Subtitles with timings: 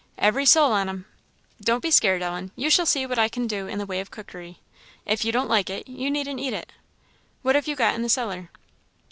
[0.17, 1.05] "Every soul on 'em.
[1.61, 4.09] Don't be scared, Ellen; you shall see what I can do in the way of
[4.09, 4.57] cookery
[5.05, 6.71] if you don't like it you needn't eat it.
[7.43, 8.49] What have you got in the cellar?"